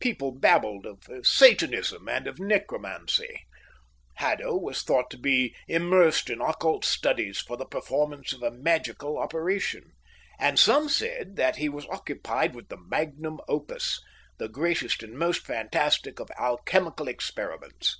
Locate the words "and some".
10.38-10.88